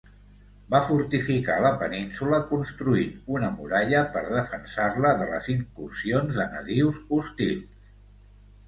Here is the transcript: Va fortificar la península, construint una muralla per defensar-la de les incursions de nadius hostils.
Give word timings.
Va 0.75 0.79
fortificar 0.85 1.57
la 1.65 1.71
península, 1.81 2.39
construint 2.53 3.11
una 3.35 3.51
muralla 3.59 4.03
per 4.17 4.25
defensar-la 4.31 5.13
de 5.23 5.29
les 5.35 5.55
incursions 5.59 6.43
de 6.43 6.51
nadius 6.57 7.07
hostils. 7.21 7.93